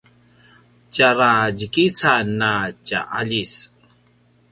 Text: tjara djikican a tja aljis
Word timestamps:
tjara 0.91 1.31
djikican 1.57 2.27
a 2.51 2.53
tja 2.85 2.99
aljis 3.19 3.53